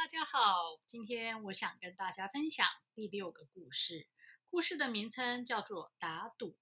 [0.00, 4.08] 大家好，今天我想跟大家分享第六个故事。
[4.48, 6.56] 故事的名称叫做“打赌”。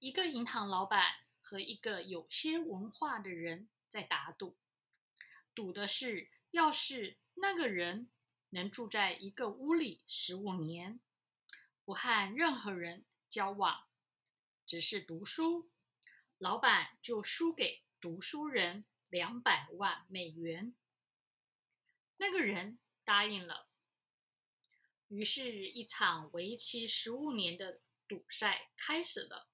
[0.00, 4.56] 一个银行老板和一个有些文化的人在打赌，
[5.54, 8.10] 赌的是，要是那个人
[8.50, 10.98] 能住在一个屋里十五年，
[11.84, 13.84] 不和任何人交往，
[14.66, 15.70] 只是读书，
[16.36, 20.74] 老板就输给读书人两百万美元。
[22.18, 23.68] 那个人答应了，
[25.08, 29.48] 于是，一场为期十五年的赌赛开始了。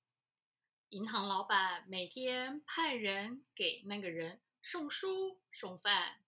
[0.91, 6.23] 银行老板每天派人给那个人送书送饭。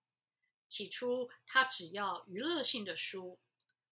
[0.67, 3.39] 起初，他只要娱乐性的书，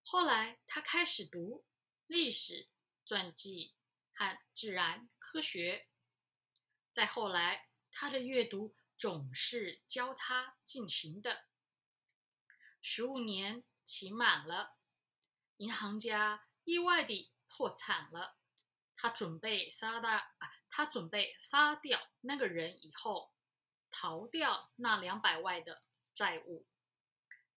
[0.03, 1.65] 后来他开始读
[2.07, 2.69] 历史、
[3.05, 3.75] 传记
[4.13, 5.87] 和自然科学。
[6.91, 11.45] 再后来，他的阅读总是交叉进行的。
[12.83, 14.75] 十五年期满了，
[15.57, 18.37] 银行家意外地破产了。
[18.97, 23.33] 他准备杀的啊，他准备杀掉那个人以后，
[23.91, 25.83] 逃掉那两百万的
[26.15, 26.67] 债务。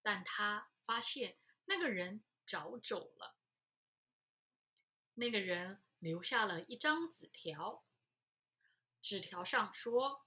[0.02, 3.36] 但他发现那个人早走了。
[5.16, 7.84] 那个人留下了一张纸条，
[9.02, 10.26] 纸条上说：“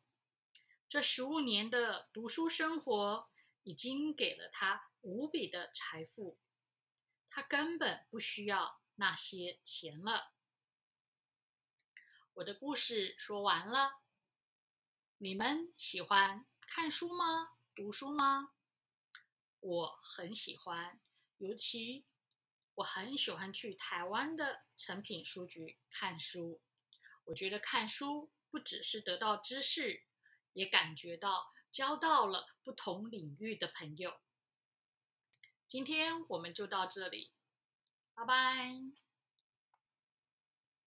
[0.88, 3.28] 这十五年的读书生活
[3.68, 6.40] 已经给了他。”无比的财富，
[7.30, 10.34] 他根本不需要那些钱了。
[12.34, 14.02] 我的故事说完了，
[15.18, 17.52] 你们喜欢看书吗？
[17.76, 18.54] 读书吗？
[19.60, 21.00] 我很喜欢，
[21.38, 22.06] 尤其
[22.74, 26.60] 我很喜欢去台湾的诚品书局看书。
[27.26, 30.04] 我觉得看书不只是得到知识，
[30.54, 34.20] 也感觉到交到了不同领域的朋友。
[35.66, 37.30] 今天我们就到这里，
[38.14, 39.07] 拜拜。